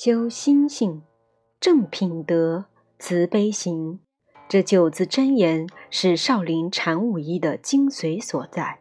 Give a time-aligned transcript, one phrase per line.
[0.00, 1.02] 修心性、
[1.58, 2.66] 正品德、
[3.00, 3.98] 慈悲行，
[4.48, 8.78] 这九字真言是少林禅武医的精髓所在。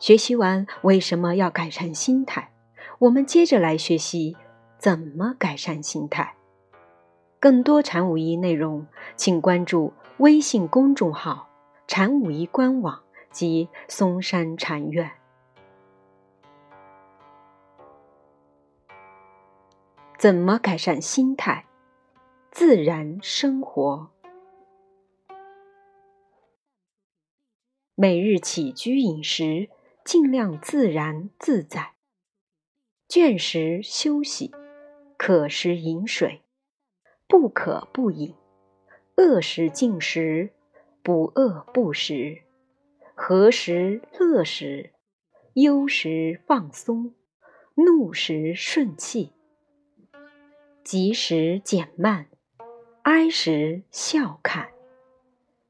[0.00, 2.50] 学习完为什么要改善心态，
[2.98, 4.36] 我们接着来学习
[4.78, 6.34] 怎么改善心态。
[7.38, 8.84] 更多禅武医内容，
[9.14, 11.46] 请关注微信公众号
[11.86, 13.00] “禅武医官网”
[13.30, 15.12] 及嵩山禅院。
[20.24, 21.66] 怎么改善心态？
[22.50, 24.10] 自然生活，
[27.94, 29.68] 每日起居饮食
[30.02, 31.92] 尽量自然自在。
[33.06, 34.50] 倦时休息，
[35.18, 36.40] 渴时饮水，
[37.28, 38.34] 不渴不饮；
[39.16, 40.54] 饿时进食，
[41.02, 42.44] 不饿不食；
[43.14, 44.94] 和时乐时，
[45.52, 47.14] 忧时放松，
[47.74, 49.30] 怒时顺气。
[50.84, 52.26] 急时减慢，
[53.04, 54.68] 哀时笑看，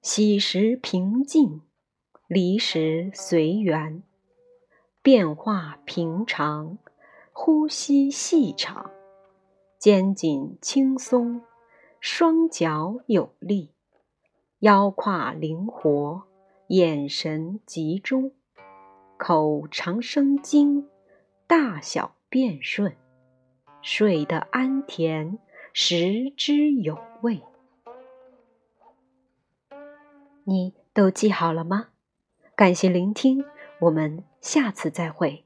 [0.02, 1.62] 喜时平静，
[2.26, 4.02] 离时随缘，
[5.02, 6.78] 变化平常，
[7.32, 8.90] 呼吸细长，
[9.78, 11.42] 肩颈轻松，
[12.00, 13.70] 双脚有力，
[14.58, 16.24] 腰胯灵活，
[16.66, 18.32] 眼神集中，
[19.16, 20.88] 口长生津，
[21.46, 22.96] 大小便顺。
[23.84, 25.38] 睡得安甜，
[25.74, 27.42] 食之有味。
[30.44, 31.90] 你都记好了吗？
[32.56, 33.44] 感谢聆听，
[33.80, 35.44] 我们下次再会。